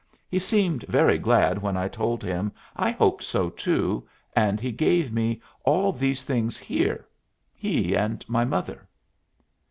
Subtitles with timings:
[0.27, 5.13] "He seemed very glad when I told him I hoped so, too, and he gave
[5.13, 7.07] me all these things here
[7.53, 8.87] he and my mother."